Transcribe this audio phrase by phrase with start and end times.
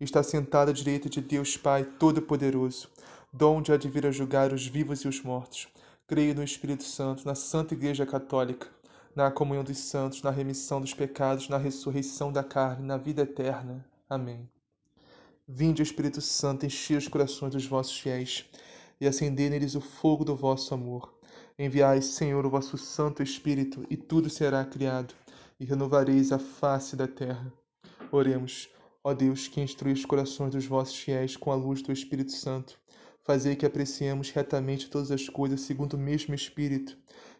[0.00, 2.88] está sentado à direita de Deus Pai Todo-Poderoso,
[3.32, 5.68] donde há de vir a julgar os vivos e os mortos.
[6.06, 8.68] Creio no Espírito Santo, na Santa Igreja Católica,
[9.14, 13.84] na comunhão dos santos, na remissão dos pecados, na ressurreição da carne, na vida eterna.
[14.08, 14.48] Amém.
[15.46, 18.44] Vinde, Espírito Santo, enchei os corações dos vossos fiéis
[19.00, 21.14] e acendei neles o fogo do vosso amor.
[21.58, 25.14] Enviai, Senhor, o vosso Santo Espírito, e tudo será criado,
[25.60, 27.52] e renovareis a face da terra.
[28.10, 28.73] Oremos.
[29.06, 32.80] Ó Deus, que instrui os corações dos vossos fiéis com a luz do Espírito Santo,
[33.22, 36.96] fazei que apreciemos retamente todas as coisas segundo o mesmo Espírito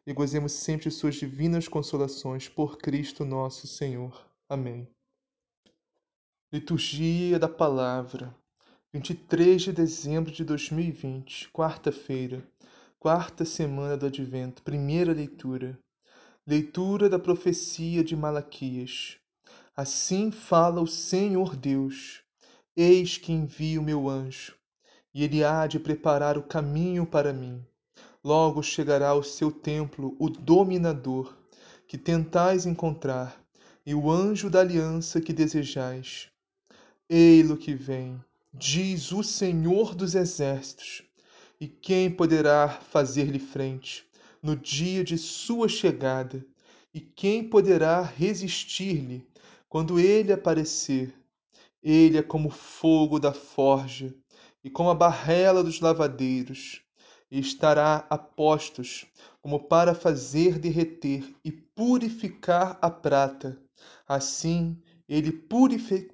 [0.06, 4.30] e gozemos sempre de suas divinas consolações por Cristo nosso Senhor.
[4.46, 4.86] Amém.
[6.52, 8.36] Liturgia da Palavra,
[8.92, 12.46] 23 de dezembro de 2020, quarta-feira,
[12.98, 15.78] quarta semana do Advento, primeira leitura.
[16.46, 19.18] Leitura da profecia de Malaquias.
[19.76, 22.22] Assim fala o Senhor Deus:
[22.76, 24.54] Eis que envio meu anjo,
[25.12, 27.60] e ele há de preparar o caminho para mim.
[28.22, 31.36] Logo chegará ao seu templo o dominador,
[31.88, 33.44] que tentais encontrar,
[33.84, 36.28] e o anjo da aliança que desejais.
[37.10, 38.22] Ei-lo que vem,
[38.52, 41.02] diz o Senhor dos exércitos,
[41.60, 44.06] e quem poderá fazer-lhe frente
[44.40, 46.46] no dia de sua chegada?
[46.94, 49.26] E quem poderá resistir-lhe
[49.74, 51.12] quando ele aparecer,
[51.82, 54.14] ele é como fogo da forja
[54.62, 56.80] e como a barrela dos lavadeiros,
[57.28, 59.04] e estará a postos
[59.42, 63.60] como para fazer derreter e purificar a prata.
[64.06, 65.32] Assim ele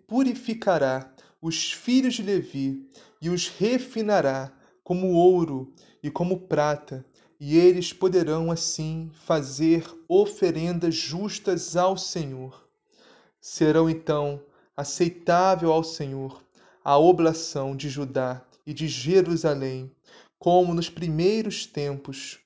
[0.06, 2.88] purificará os filhos de Levi
[3.20, 4.50] e os refinará
[4.82, 5.70] como ouro
[6.02, 7.04] e como prata,
[7.38, 12.69] e eles poderão assim fazer oferendas justas ao Senhor
[13.40, 14.42] serão então
[14.76, 16.44] aceitável ao Senhor
[16.84, 19.90] a oblação de Judá e de Jerusalém,
[20.38, 22.38] como nos primeiros tempos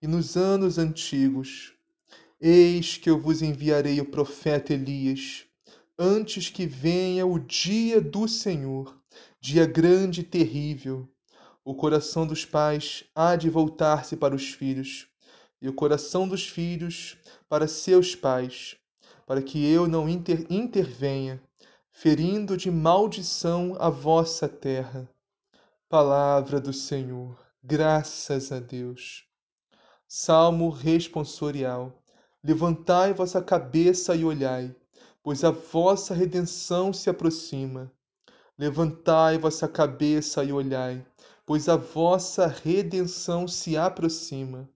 [0.00, 1.72] e nos anos antigos.
[2.40, 5.44] Eis que eu vos enviarei o profeta Elias,
[5.98, 8.98] antes que venha o dia do Senhor,
[9.40, 11.08] dia grande e terrível.
[11.64, 15.06] O coração dos pais há de voltar-se para os filhos,
[15.60, 17.16] e o coração dos filhos
[17.48, 18.76] para seus pais
[19.26, 21.42] para que eu não inter intervenha,
[21.90, 25.08] ferindo de maldição a vossa terra.
[25.88, 29.24] Palavra do Senhor, graças a Deus.
[30.08, 32.02] Salmo responsorial.
[32.44, 34.74] Levantai vossa cabeça e olhai,
[35.22, 37.92] pois a vossa redenção se aproxima.
[38.58, 41.06] Levantai vossa cabeça e olhai,
[41.46, 44.68] pois a vossa redenção se aproxima.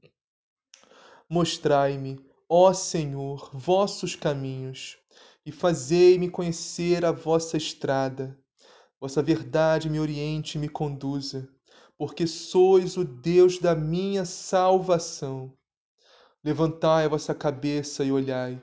[1.28, 4.96] Mostrai-me Ó Senhor, vossos caminhos,
[5.44, 8.38] e fazei-me conhecer a vossa estrada.
[9.00, 11.48] Vossa verdade me oriente e me conduza,
[11.98, 15.52] porque sois o Deus da minha salvação.
[16.44, 18.62] Levantai a vossa cabeça e olhai,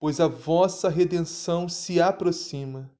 [0.00, 2.90] pois a vossa redenção se aproxima.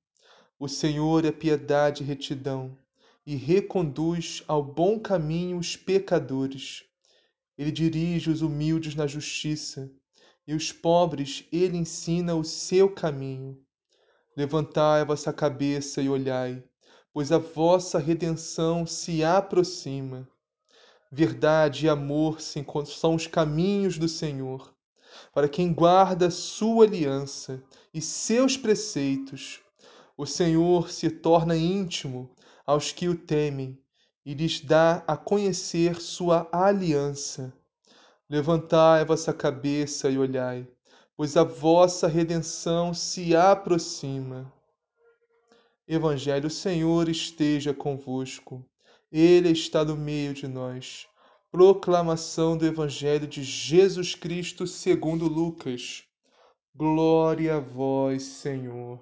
[0.57, 2.79] O Senhor é piedade e retidão,
[3.27, 6.85] e reconduz ao bom caminho os pecadores.
[7.59, 9.91] Ele dirige os humildes na justiça
[10.47, 13.59] e os pobres ele ensina o seu caminho.
[14.37, 16.63] Levantai a vossa cabeça e olhai,
[17.13, 20.29] pois a vossa redenção se aproxima.
[21.11, 24.75] Verdade e amor são os caminhos do Senhor,
[25.35, 29.61] para quem guarda sua aliança e seus preceitos.
[30.17, 32.31] O Senhor se torna íntimo
[32.65, 33.79] aos que o temem
[34.25, 37.53] e lhes dá a conhecer sua aliança.
[38.33, 40.67] Levantai a vossa cabeça e olhai,
[41.15, 44.51] pois a vossa redenção se aproxima.
[45.87, 48.65] Evangelho, Senhor esteja convosco.
[49.13, 51.07] Ele está no meio de nós.
[51.51, 56.03] Proclamação do Evangelho de Jesus Cristo segundo Lucas.
[56.75, 58.99] Glória a vós, Senhor.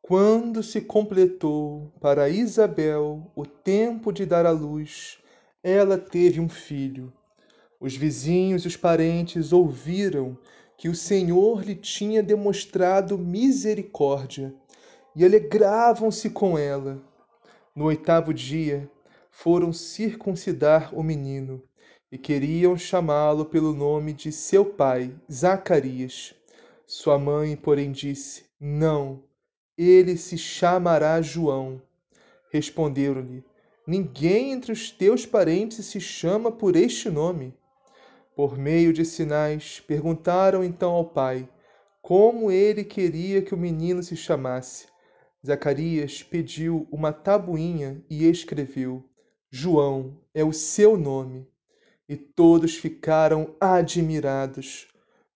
[0.00, 5.18] Quando se completou para Isabel o tempo de dar à luz,
[5.68, 7.12] ela teve um filho.
[7.80, 10.38] Os vizinhos e os parentes ouviram
[10.78, 14.54] que o Senhor lhe tinha demonstrado misericórdia
[15.16, 17.02] e alegravam-se com ela.
[17.74, 18.88] No oitavo dia,
[19.28, 21.60] foram circuncidar o menino
[22.12, 26.32] e queriam chamá-lo pelo nome de seu pai, Zacarias.
[26.86, 29.24] Sua mãe, porém, disse: Não,
[29.76, 31.82] ele se chamará João.
[32.52, 33.44] Responderam-lhe:
[33.86, 37.54] Ninguém entre os teus parentes se chama por este nome.
[38.34, 41.48] Por meio de sinais, perguntaram então ao pai
[42.02, 44.86] como ele queria que o menino se chamasse.
[45.44, 49.04] Zacarias pediu uma tabuinha e escreveu:
[49.50, 51.48] João é o seu nome.
[52.08, 54.88] E todos ficaram admirados.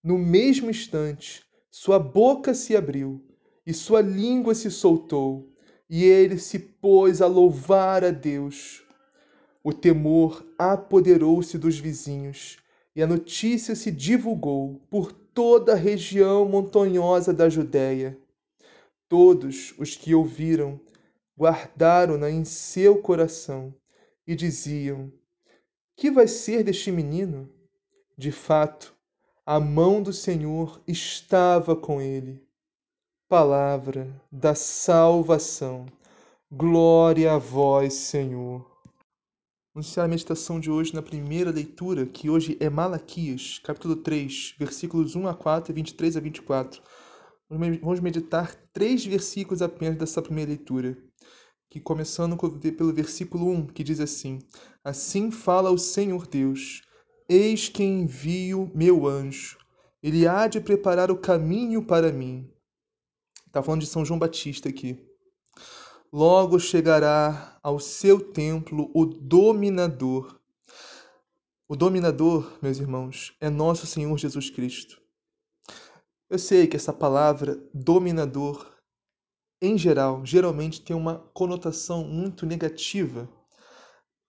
[0.03, 3.25] No mesmo instante, sua boca se abriu
[3.67, 5.50] e sua língua se soltou,
[5.91, 8.85] e ele se pôs a louvar a Deus.
[9.63, 12.59] O temor apoderou-se dos vizinhos,
[12.95, 18.17] e a notícia se divulgou por toda a região montanhosa da Judéia.
[19.09, 20.81] Todos os que ouviram
[21.37, 23.75] guardaram-na em seu coração
[24.25, 25.13] e diziam:
[25.97, 27.51] Que vai ser deste menino?
[28.17, 28.95] De fato,
[29.45, 32.41] a mão do Senhor estava com ele.
[33.31, 35.87] Palavra da salvação.
[36.51, 38.69] Glória a vós, Senhor.
[39.73, 44.57] Vamos iniciar a meditação de hoje na primeira leitura, que hoje é Malaquias, capítulo 3,
[44.59, 46.83] versículos 1 a 4 e 23 a 24.
[47.49, 50.99] Vamos meditar três versículos apenas dessa primeira leitura,
[51.71, 54.41] que começando pelo versículo 1, que diz assim:
[54.83, 56.83] Assim fala o Senhor Deus:
[57.29, 59.57] Eis que envio meu anjo,
[60.03, 62.51] ele há de preparar o caminho para mim.
[63.51, 64.97] Está falando de São João Batista aqui.
[66.13, 70.41] Logo chegará ao seu templo o dominador.
[71.69, 75.03] O dominador, meus irmãos, é nosso Senhor Jesus Cristo.
[76.31, 78.73] Eu sei que essa palavra dominador,
[79.61, 83.29] em geral, geralmente tem uma conotação muito negativa.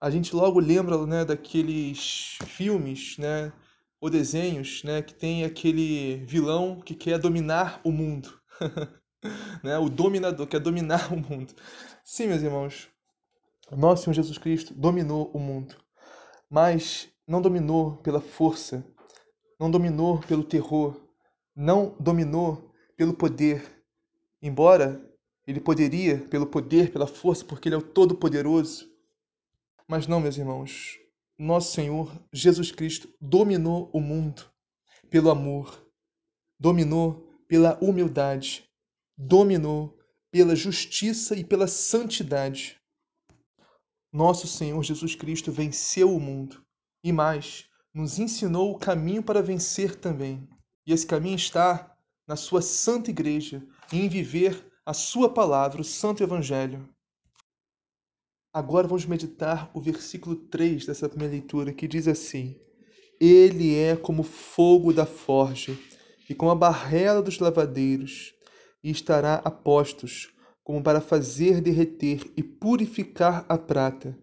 [0.02, 3.54] A gente logo lembra né, daqueles filmes né,
[4.02, 8.42] ou desenhos né, que tem aquele vilão que quer dominar o mundo.
[9.64, 11.54] né, o dominador quer dominar o mundo.
[12.04, 12.90] Sim, meus irmãos,
[13.72, 15.76] nosso Senhor Jesus Cristo dominou o mundo,
[16.50, 18.86] mas não dominou pela força,
[19.60, 21.00] não dominou pelo terror,
[21.56, 23.64] não dominou pelo poder,
[24.42, 25.02] embora
[25.48, 28.90] ele poderia pelo poder, pela força, porque ele é o Todo-Poderoso.
[29.88, 31.00] Mas não, meus irmãos,
[31.38, 34.46] nosso Senhor Jesus Cristo dominou o mundo
[35.10, 35.86] pelo amor,
[36.60, 38.71] dominou pela humildade,
[39.18, 39.98] dominou
[40.32, 42.80] pela justiça e pela santidade.
[44.12, 46.64] Nosso Senhor Jesus Cristo venceu o mundo
[47.04, 50.48] e mais, nos ensinou o caminho para vencer também.
[50.86, 51.96] E esse caminho está
[52.28, 56.88] na sua santa igreja, em viver a sua palavra, o santo evangelho.
[58.54, 62.60] Agora vamos meditar o versículo 3 dessa primeira leitura, que diz assim:
[63.20, 65.78] Ele é como fogo da forja
[66.30, 68.34] e como a barrela dos lavadeiros,
[68.84, 70.34] e estará a postos,
[70.64, 74.18] como para fazer derreter e purificar a prata.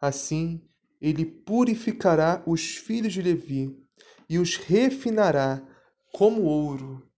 [0.00, 0.60] Assim,
[1.00, 3.76] ele purificará os filhos de Levi
[4.28, 5.62] e os refinará
[6.12, 7.08] como ouro.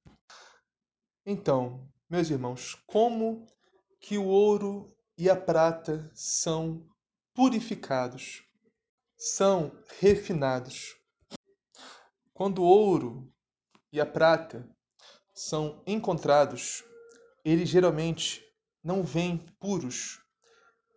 [1.25, 3.47] Então, meus irmãos, como
[4.01, 6.87] que o ouro e a prata são
[7.35, 8.45] purificados,
[9.17, 10.97] são refinados?
[12.33, 13.33] Quando o ouro
[13.93, 14.69] e a prata
[15.37, 16.83] são encontrados,
[17.45, 18.43] eles geralmente
[18.83, 20.19] não vêm puros,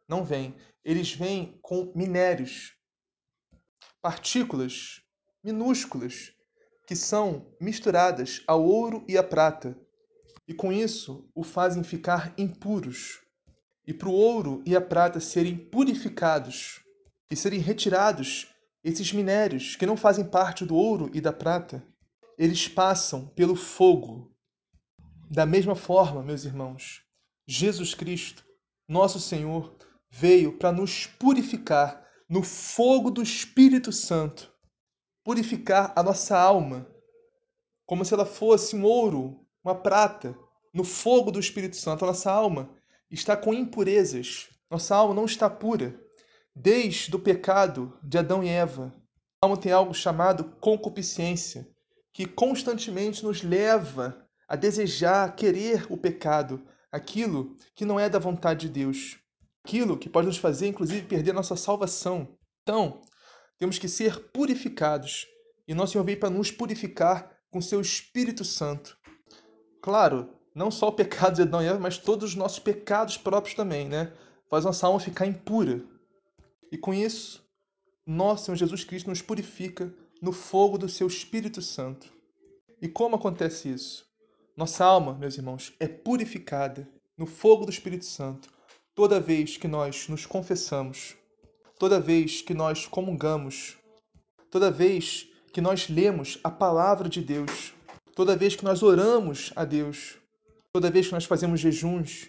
[0.08, 0.56] não vêm.
[0.84, 2.74] Eles vêm com minérios,
[4.02, 5.02] partículas
[5.44, 6.32] minúsculas
[6.88, 9.78] que são misturadas ao ouro e à prata,
[10.48, 13.22] e com isso o fazem ficar impuros.
[13.86, 16.82] E para o ouro e a prata serem purificados
[17.30, 18.48] e serem retirados
[18.84, 21.84] esses minérios que não fazem parte do ouro e da prata,
[22.40, 24.34] eles passam pelo fogo.
[25.30, 27.04] Da mesma forma, meus irmãos,
[27.46, 28.46] Jesus Cristo,
[28.88, 29.76] nosso Senhor,
[30.10, 34.50] veio para nos purificar no fogo do Espírito Santo,
[35.22, 36.88] purificar a nossa alma,
[37.86, 40.34] como se ela fosse um ouro, uma prata,
[40.74, 42.06] no fogo do Espírito Santo.
[42.06, 42.70] A nossa alma
[43.12, 46.00] está com impurezas, nossa alma não está pura.
[46.56, 48.94] Desde o pecado de Adão e Eva,
[49.42, 51.68] a alma tem algo chamado concupiscência,
[52.14, 58.20] que constantemente nos leva a desejar, a querer o pecado, aquilo que não é da
[58.20, 59.20] vontade de Deus,
[59.64, 62.36] aquilo que pode nos fazer, inclusive, perder nossa salvação.
[62.64, 63.02] Então,
[63.58, 65.28] temos que ser purificados.
[65.68, 68.98] E nosso Senhor veio para nos purificar com seu Espírito Santo.
[69.82, 73.56] Claro, não só o pecado de Adão e Eva, mas todos os nossos pecados próprios
[73.56, 74.12] também, né?
[74.50, 75.84] Faz nossa alma ficar impura.
[76.72, 77.48] E com isso,
[78.06, 82.12] nosso Senhor Jesus Cristo nos purifica no fogo do seu Espírito Santo.
[82.82, 84.06] E como acontece isso?
[84.56, 88.50] Nossa alma, meus irmãos, é purificada no fogo do Espírito Santo
[89.00, 91.16] toda vez que nós nos confessamos,
[91.78, 93.78] toda vez que nós comungamos,
[94.52, 97.74] toda vez que nós lemos a palavra de Deus,
[98.14, 100.18] toda vez que nós oramos a Deus,
[100.74, 102.28] toda vez que nós fazemos jejuns,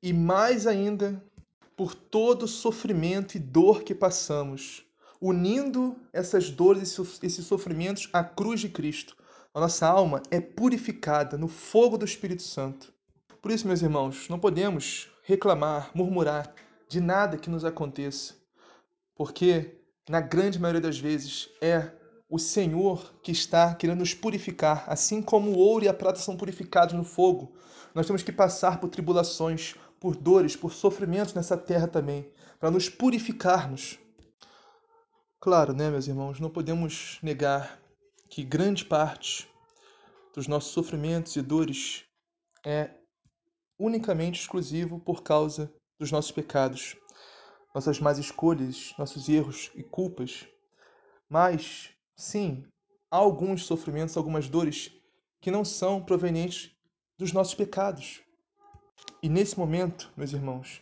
[0.00, 1.20] e mais ainda
[1.76, 4.85] por todo sofrimento e dor que passamos,
[5.20, 9.16] unindo essas dores e esses sofrimentos à cruz de Cristo.
[9.54, 12.92] A nossa alma é purificada no fogo do Espírito Santo.
[13.40, 16.54] Por isso, meus irmãos, não podemos reclamar, murmurar
[16.88, 18.34] de nada que nos aconteça,
[19.14, 21.90] porque na grande maioria das vezes é
[22.28, 26.36] o Senhor que está querendo nos purificar, assim como o ouro e a prata são
[26.36, 27.54] purificados no fogo.
[27.94, 32.88] Nós temos que passar por tribulações, por dores, por sofrimentos nessa terra também, para nos
[32.88, 33.98] purificarmos.
[35.38, 37.80] Claro, né, meus irmãos, não podemos negar
[38.28, 39.48] que grande parte
[40.34, 42.04] dos nossos sofrimentos e dores
[42.64, 42.90] é
[43.78, 46.96] unicamente exclusivo por causa dos nossos pecados,
[47.74, 50.48] nossas más escolhas, nossos erros e culpas.
[51.28, 52.66] Mas, sim,
[53.10, 54.90] há alguns sofrimentos, algumas dores
[55.40, 56.74] que não são provenientes
[57.18, 58.22] dos nossos pecados.
[59.22, 60.80] E nesse momento, meus irmãos,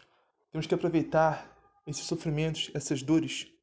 [0.53, 1.53] temos que aproveitar
[1.87, 3.54] esses sofrimentos, essas dores,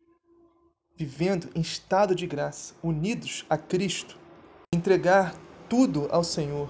[1.05, 4.17] vivendo em estado de graça, unidos a Cristo,
[4.73, 5.35] entregar
[5.67, 6.69] tudo ao Senhor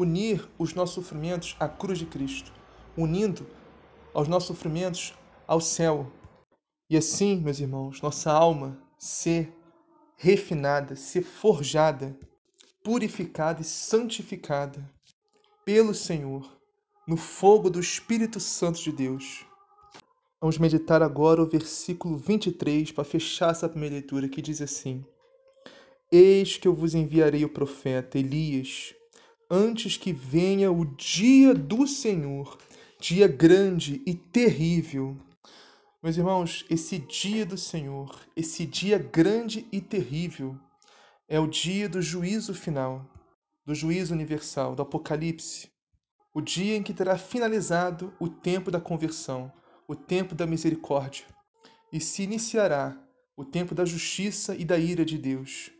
[0.00, 2.52] unir os nossos sofrimentos à cruz de Cristo,
[2.96, 3.46] unindo
[4.14, 5.14] aos nossos sofrimentos
[5.46, 6.10] ao céu.
[6.88, 9.52] E assim, meus irmãos, nossa alma ser
[10.16, 12.18] refinada, ser forjada,
[12.82, 14.82] purificada e santificada
[15.66, 16.58] pelo Senhor,
[17.06, 19.44] no fogo do Espírito Santo de Deus.
[20.42, 25.04] Vamos meditar agora o versículo 23 para fechar essa primeira leitura, que diz assim:
[26.10, 28.94] Eis que eu vos enviarei o profeta Elias
[29.50, 32.56] antes que venha o dia do Senhor,
[32.98, 35.14] dia grande e terrível.
[36.02, 40.56] Meus irmãos, esse dia do Senhor, esse dia grande e terrível,
[41.28, 43.04] é o dia do juízo final,
[43.66, 45.68] do juízo universal, do Apocalipse.
[46.32, 49.52] O dia em que terá finalizado o tempo da conversão,
[49.90, 51.24] o tempo da misericórdia,
[51.92, 52.96] e se iniciará
[53.36, 55.72] o tempo da justiça e da ira de Deus.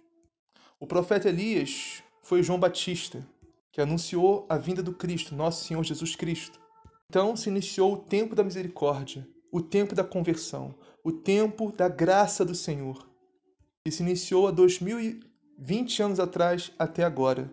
[0.81, 3.25] O profeta Elias foi João Batista,
[3.71, 6.59] que anunciou a vinda do Cristo, nosso Senhor Jesus Cristo.
[7.09, 10.75] Então se iniciou o tempo da misericórdia, o tempo da conversão,
[11.05, 13.09] o tempo da graça do Senhor,
[13.85, 17.49] que se iniciou há 2020 anos atrás até agora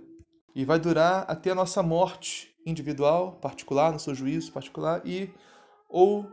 [0.55, 5.29] e vai durar até a nossa morte individual, particular, no seu juízo particular e
[5.87, 6.27] ou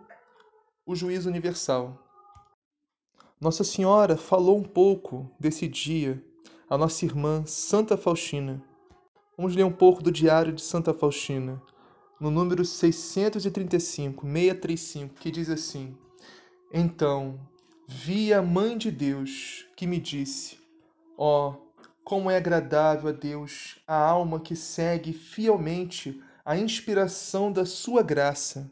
[0.87, 1.99] o juízo universal.
[3.41, 6.23] Nossa Senhora falou um pouco desse dia
[6.69, 8.63] a nossa irmã Santa Faustina
[9.37, 11.61] Vamos ler um pouco do Diário de Santa Faustina,
[12.21, 15.99] no número 635, 635, que diz assim:
[16.73, 17.41] Então
[17.85, 20.57] vi a Mãe de Deus que me disse:
[21.19, 21.57] Ó, oh,
[22.05, 28.71] como é agradável a Deus a alma que segue fielmente a inspiração da sua graça.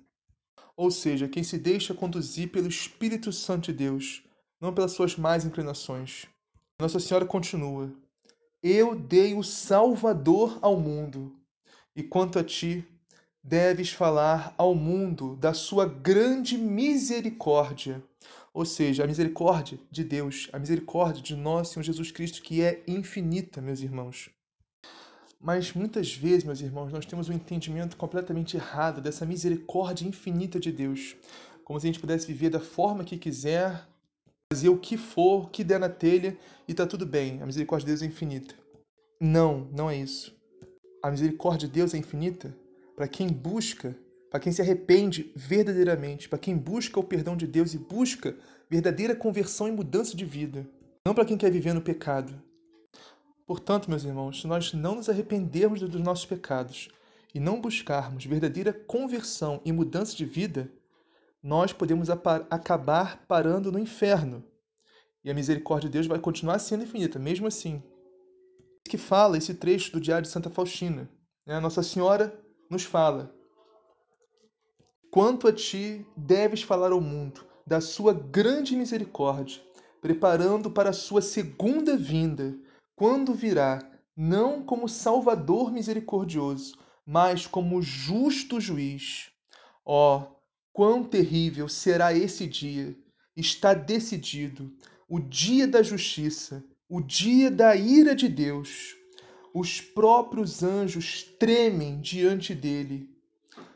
[0.76, 4.22] Ou seja, quem se deixa conduzir pelo Espírito Santo de Deus,
[4.60, 6.26] não pelas suas más inclinações.
[6.80, 7.92] Nossa Senhora continua:
[8.62, 11.34] eu dei o Salvador ao mundo,
[11.96, 12.86] e quanto a ti,
[13.42, 18.00] deves falar ao mundo da sua grande misericórdia.
[18.54, 22.84] Ou seja, a misericórdia de Deus, a misericórdia de nosso Senhor Jesus Cristo, que é
[22.86, 24.30] infinita, meus irmãos.
[25.42, 30.70] Mas muitas vezes, meus irmãos, nós temos um entendimento completamente errado dessa misericórdia infinita de
[30.70, 31.16] Deus.
[31.64, 33.84] Como se a gente pudesse viver da forma que quiser,
[34.52, 37.42] fazer o que for, o que der na telha e tá tudo bem.
[37.42, 38.54] A misericórdia de Deus é infinita.
[39.20, 40.32] Não, não é isso.
[41.02, 42.56] A misericórdia de Deus é infinita
[42.94, 43.96] para quem busca,
[44.30, 48.36] para quem se arrepende verdadeiramente, para quem busca o perdão de Deus e busca
[48.70, 50.64] verdadeira conversão e mudança de vida.
[51.04, 52.32] Não para quem quer viver no pecado.
[53.46, 56.88] Portanto, meus irmãos, se nós não nos arrependermos dos nossos pecados
[57.34, 60.70] e não buscarmos verdadeira conversão e mudança de vida,
[61.42, 64.44] nós podemos acabar parando no inferno.
[65.24, 67.82] E a misericórdia de Deus vai continuar sendo infinita, mesmo assim.
[68.84, 71.08] Que fala esse trecho do Diário de Santa Faustina.
[71.46, 71.58] Né?
[71.58, 72.36] Nossa Senhora
[72.70, 73.34] nos fala:
[75.10, 79.60] Quanto a ti deves falar ao mundo da sua grande misericórdia,
[80.00, 82.56] preparando para a sua segunda vinda,
[82.94, 83.78] quando virá
[84.16, 89.30] não como Salvador misericordioso, mas como justo juiz.
[89.84, 90.36] Ó, oh,
[90.72, 92.96] quão terrível será esse dia!
[93.34, 94.70] Está decidido
[95.08, 98.94] o dia da justiça, o dia da ira de Deus.
[99.54, 103.10] Os próprios anjos tremem diante dele.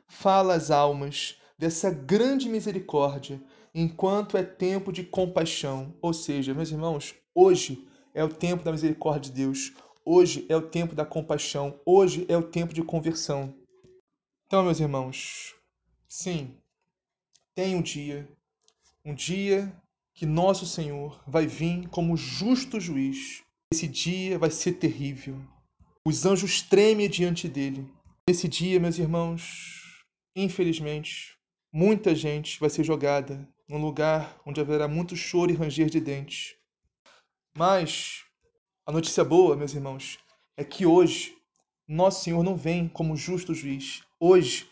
[0.06, 3.42] Fala às almas dessa grande misericórdia,
[3.74, 5.94] enquanto é tempo de compaixão.
[6.00, 9.74] Ou seja, meus irmãos, hoje é o tempo da misericórdia de Deus.
[10.02, 11.78] Hoje é o tempo da compaixão.
[11.84, 13.54] Hoje é o tempo de conversão.
[14.46, 15.54] Então, meus irmãos,
[16.08, 16.56] sim,
[17.54, 18.26] tem um dia,
[19.04, 19.70] um dia
[20.14, 23.42] que nosso Senhor vai vir como justo juiz.
[23.70, 25.38] Esse dia vai ser terrível.
[26.02, 27.86] Os anjos tremem diante dele.
[28.26, 30.02] Nesse dia, meus irmãos,
[30.34, 31.36] infelizmente,
[31.70, 36.55] muita gente vai ser jogada num lugar onde haverá muito choro e ranger de dentes.
[37.56, 38.22] Mas
[38.84, 40.18] a notícia boa, meus irmãos,
[40.58, 41.34] é que hoje
[41.88, 44.02] nosso Senhor não vem como justo juiz.
[44.20, 44.68] Hoje,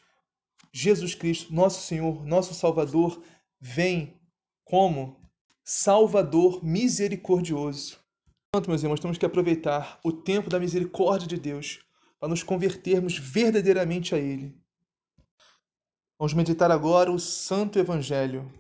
[0.71, 3.23] Jesus Cristo, nosso Senhor, nosso Salvador,
[3.59, 4.21] vem
[4.67, 5.17] como
[5.65, 7.99] Salvador misericordioso.
[8.53, 11.79] Portanto, meus irmãos, temos que aproveitar o tempo da misericórdia de Deus
[12.21, 14.55] para nos convertermos verdadeiramente a Ele.
[16.19, 18.53] Vamos meditar agora o Santo Evangelho,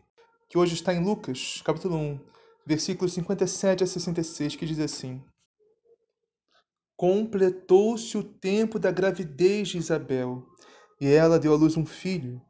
[0.49, 2.34] que hoje está em Lucas, capítulo 1,
[2.67, 5.23] versículos 57 a 66, que diz assim:
[6.97, 10.47] Completou-se o tempo da gravidez de Isabel,
[11.01, 12.41] e ela deu à luz um filho.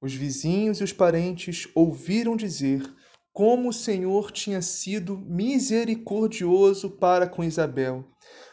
[0.00, 2.82] Os vizinhos e os parentes ouviram dizer
[3.32, 8.04] como o Senhor tinha sido misericordioso para com Isabel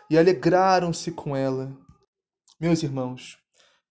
[0.09, 1.75] e alegraram-se com ela.
[2.59, 3.37] Meus irmãos,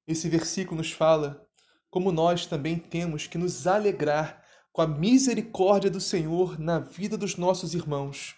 [0.07, 1.45] esse versículo nos fala
[1.91, 4.43] como nós também temos que nos alegrar
[4.79, 8.37] com a misericórdia do Senhor na vida dos nossos irmãos.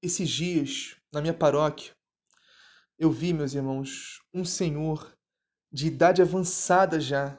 [0.00, 1.92] Esses dias, na minha paróquia,
[2.98, 5.14] eu vi, meus irmãos, um senhor
[5.70, 7.36] de idade avançada já,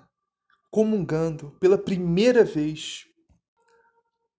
[0.70, 3.08] comungando pela primeira vez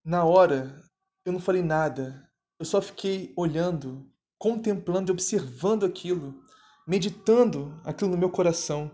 [0.05, 0.81] na hora,
[1.25, 2.31] eu não falei nada.
[2.61, 6.45] Eu só fiquei olhando, contemplando e observando aquilo,
[6.87, 8.89] meditando aquilo no meu coração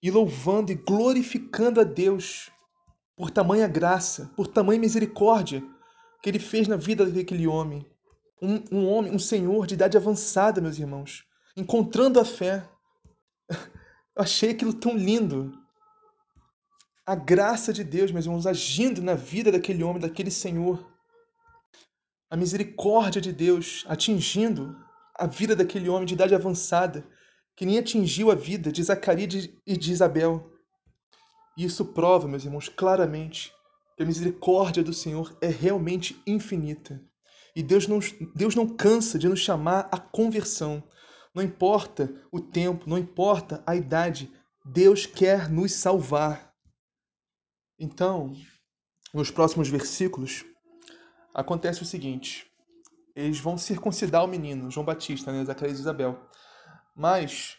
[0.00, 2.53] e louvando e glorificando a Deus
[3.16, 5.62] por tamanha graça, por tamanha misericórdia
[6.22, 7.86] que ele fez na vida daquele homem.
[8.40, 11.24] Um, um homem, um senhor de idade avançada, meus irmãos,
[11.56, 12.68] encontrando a fé.
[13.48, 15.52] Eu achei aquilo tão lindo
[17.06, 20.90] a graça de Deus, meus irmãos, agindo na vida daquele homem, daquele Senhor.
[22.30, 24.76] A misericórdia de Deus atingindo
[25.14, 27.06] a vida daquele homem de idade avançada,
[27.54, 30.53] que nem atingiu a vida de Zacarias e de Isabel.
[31.56, 33.52] E isso prova, meus irmãos, claramente
[33.96, 37.00] que a misericórdia do Senhor é realmente infinita.
[37.54, 38.00] E Deus não,
[38.34, 40.82] Deus não cansa de nos chamar à conversão.
[41.32, 44.32] Não importa o tempo, não importa a idade,
[44.64, 46.52] Deus quer nos salvar.
[47.78, 48.32] Então,
[49.12, 50.44] nos próximos versículos,
[51.32, 52.46] acontece o seguinte:
[53.14, 56.20] eles vão circuncidar o menino, João Batista, né, Zacarias e Isabel.
[56.96, 57.56] Mas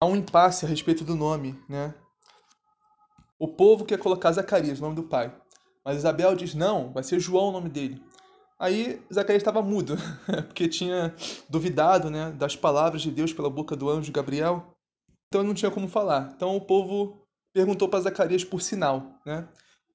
[0.00, 1.94] há um impasse a respeito do nome, né?
[3.40, 5.34] O povo quer colocar Zacarias, o nome do pai.
[5.82, 7.98] Mas Isabel diz: não, vai ser João o nome dele.
[8.58, 9.96] Aí Zacarias estava mudo,
[10.46, 11.14] porque tinha
[11.48, 14.74] duvidado né, das palavras de Deus pela boca do anjo Gabriel.
[15.26, 16.30] Então não tinha como falar.
[16.36, 19.48] Então o povo perguntou para Zacarias por sinal, né?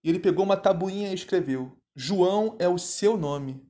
[0.04, 3.62] E ele pegou uma tabuinha e escreveu: João é o seu nome.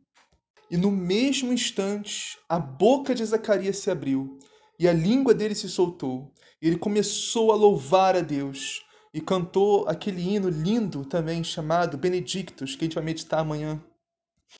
[0.71, 4.39] E no mesmo instante, a boca de Zacarias se abriu
[4.79, 6.31] e a língua dele se soltou.
[6.61, 8.84] E ele começou a louvar a Deus
[9.15, 13.81] e cantou aquele hino lindo também chamado Benedictus, que a gente vai meditar amanhã.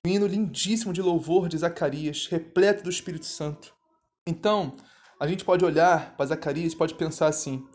[0.07, 3.75] Um hino lindíssimo de louvor de Zacarias, repleto do Espírito Santo.
[4.25, 4.77] Então,
[5.19, 7.67] a gente pode olhar para Zacarias e pode pensar assim: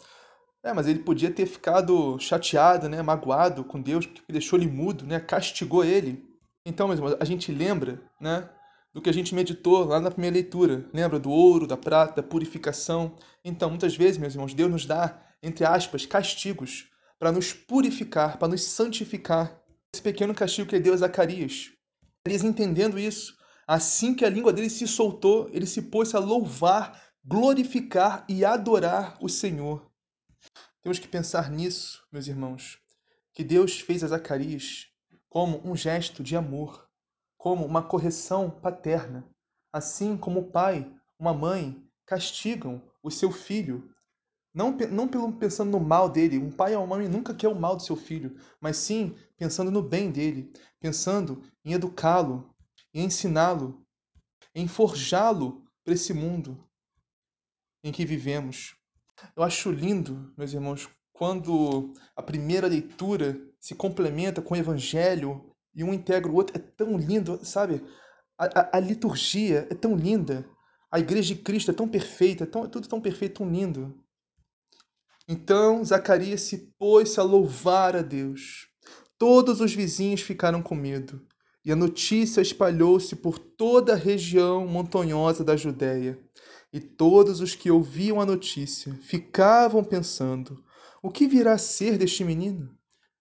[0.64, 5.04] é, mas ele podia ter ficado chateado, né, magoado com Deus, porque deixou ele mudo,
[5.04, 6.24] né, castigou ele.
[6.64, 8.48] Então, meus irmãos, a gente lembra, né,
[8.94, 10.88] do que a gente meditou lá na primeira leitura.
[10.94, 13.16] Lembra do ouro, da prata, da purificação?
[13.44, 18.48] Então, muitas vezes, meus irmãos, Deus nos dá, entre aspas, castigos para nos purificar, para
[18.48, 19.60] nos santificar.
[19.92, 21.72] Esse pequeno castigo que ele deu a Zacarias.
[22.20, 27.00] Zacarias entendendo isso, assim que a língua dele se soltou, ele se pôs a louvar,
[27.24, 29.90] glorificar e adorar o Senhor.
[30.82, 32.78] Temos que pensar nisso, meus irmãos,
[33.34, 34.86] que Deus fez a Zacarias
[35.28, 36.88] como um gesto de amor,
[37.36, 39.28] como uma correção paterna,
[39.72, 43.94] assim como o pai, uma mãe castigam o seu filho,
[44.52, 47.54] não, não pelo, pensando no mal dele, um pai ou uma mãe nunca quer o
[47.54, 52.54] mal do seu filho, mas sim pensando no bem dele, pensando em educá-lo,
[52.92, 53.84] em ensiná-lo,
[54.54, 56.62] em forjá-lo para esse mundo
[57.82, 58.76] em que vivemos.
[59.36, 65.84] Eu acho lindo, meus irmãos, quando a primeira leitura se complementa com o evangelho e
[65.84, 66.56] um integra o outro.
[66.56, 67.84] É tão lindo, sabe?
[68.38, 70.48] A, a, a liturgia é tão linda.
[70.90, 74.02] A igreja de Cristo é tão perfeita, é, tão, é tudo tão perfeito, tão lindo.
[75.32, 78.66] Então Zacarias se pôs a louvar a Deus.
[79.16, 81.24] Todos os vizinhos ficaram com medo,
[81.64, 86.18] e a notícia espalhou-se por toda a região montanhosa da Judéia.
[86.72, 90.64] E todos os que ouviam a notícia ficavam pensando:
[91.00, 92.76] o que virá a ser deste menino?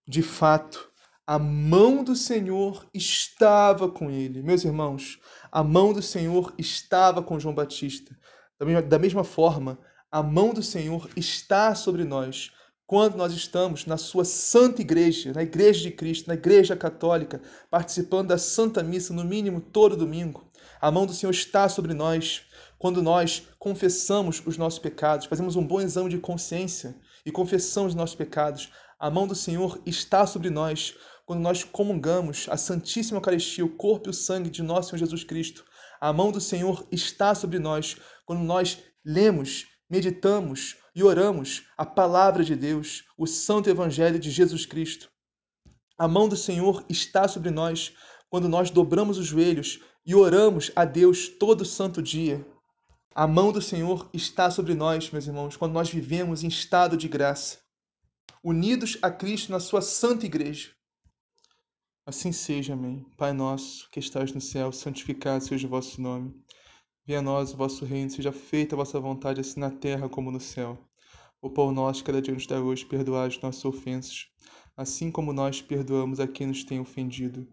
[0.07, 0.89] De fato,
[1.27, 4.41] a mão do Senhor estava com ele.
[4.41, 5.19] Meus irmãos,
[5.51, 8.17] a mão do Senhor estava com João Batista.
[8.89, 9.77] Da mesma forma,
[10.11, 12.51] a mão do Senhor está sobre nós
[12.87, 18.29] quando nós estamos na sua santa igreja, na igreja de Cristo, na igreja católica, participando
[18.29, 20.49] da Santa Missa no mínimo todo domingo.
[20.81, 22.41] A mão do Senhor está sobre nós
[22.79, 27.95] quando nós confessamos os nossos pecados, fazemos um bom exame de consciência e confessamos os
[27.95, 28.71] nossos pecados.
[28.99, 30.95] A mão do Senhor está sobre nós
[31.27, 35.23] quando nós comungamos a Santíssima Eucaristia, o corpo e o sangue de nosso Senhor Jesus
[35.23, 35.63] Cristo.
[36.01, 42.43] A mão do Senhor está sobre nós quando nós lemos, meditamos e oramos a palavra
[42.43, 45.09] de Deus, o Santo Evangelho de Jesus Cristo.
[45.97, 47.93] A mão do Senhor está sobre nós
[48.29, 52.45] quando nós dobramos os joelhos e oramos a Deus todo santo dia.
[53.13, 57.07] A mão do Senhor está sobre nós, meus irmãos, quando nós vivemos em estado de
[57.07, 57.57] graça,
[58.43, 60.69] unidos a Cristo na sua santa igreja.
[62.05, 63.05] Assim seja, amém.
[63.17, 66.33] Pai nosso, que estás no céu, santificado seja o vosso nome.
[67.09, 70.29] Venha a nós o vosso reino, seja feita a vossa vontade, assim na terra como
[70.29, 70.77] no céu.
[71.41, 74.27] O pão nosso, cada dia nos dá hoje, perdoai as nossas ofensas,
[74.77, 77.51] assim como nós perdoamos a quem nos tem ofendido.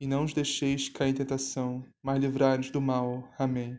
[0.00, 3.32] E não os deixeis cair em tentação, mas livrai-nos do mal.
[3.38, 3.78] Amém.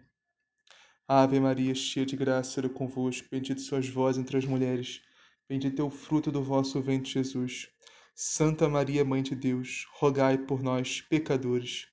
[1.06, 5.02] Ave Maria, cheia de graça, Senhor é convosco, bendita sois vós entre as mulheres,
[5.50, 7.68] bendito é o fruto do vosso ventre, Jesus.
[8.16, 11.86] Santa Maria, Mãe de Deus, rogai por nós, pecadores,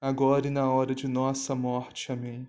[0.00, 2.10] agora e na hora de nossa morte.
[2.10, 2.48] Amém.